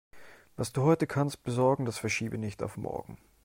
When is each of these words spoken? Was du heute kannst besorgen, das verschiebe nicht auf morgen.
Was 0.55 0.73
du 0.73 0.81
heute 0.81 1.05
kannst 1.05 1.43
besorgen, 1.43 1.85
das 1.85 1.99
verschiebe 1.99 2.39
nicht 2.39 2.63
auf 2.63 2.75
morgen. 2.75 3.19